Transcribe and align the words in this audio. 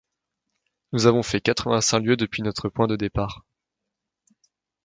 nous 0.93 1.05
avons 1.05 1.21
fait 1.21 1.39
quatre-vingt-cinq 1.41 1.99
lieues 1.99 2.17
depuis 2.17 2.41
notre 2.41 2.69
point 2.69 2.87
de 2.87 2.95
départ. 2.95 3.45